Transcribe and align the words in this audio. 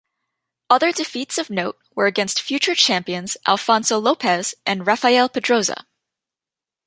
Other 0.71 0.91
defeats 0.91 1.37
of 1.37 1.51
note 1.51 1.77
were 1.93 2.07
against 2.07 2.41
future 2.41 2.73
champions 2.73 3.37
Alfonso 3.47 3.99
Lopez 3.99 4.55
and 4.65 4.87
Rafael 4.87 5.29
Pedroza. 5.29 5.85